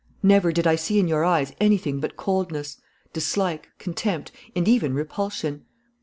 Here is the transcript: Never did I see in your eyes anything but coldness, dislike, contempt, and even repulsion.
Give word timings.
Never 0.23 0.51
did 0.51 0.65
I 0.65 0.77
see 0.77 0.97
in 0.97 1.07
your 1.07 1.23
eyes 1.23 1.53
anything 1.61 1.99
but 1.99 2.17
coldness, 2.17 2.77
dislike, 3.13 3.69
contempt, 3.77 4.31
and 4.55 4.67
even 4.67 4.95
repulsion. 4.95 5.65